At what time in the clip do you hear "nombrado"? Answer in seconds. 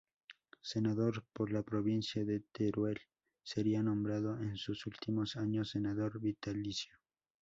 3.83-4.35